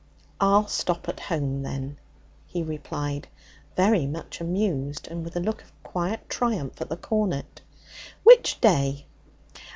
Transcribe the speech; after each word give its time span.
'I'll 0.39 0.67
stop 0.67 1.07
at 1.07 1.19
home,' 1.19 1.61
then, 1.61 1.99
he 2.47 2.63
replied, 2.63 3.27
very 3.77 4.07
much 4.07 4.41
amused, 4.41 5.07
and 5.07 5.23
with 5.23 5.35
a 5.35 5.39
look 5.39 5.61
of 5.61 5.71
quiet 5.83 6.27
triumph 6.27 6.81
at 6.81 6.89
the 6.89 6.97
cornet. 6.97 7.61
'Which 8.23 8.59
day?' 8.59 9.05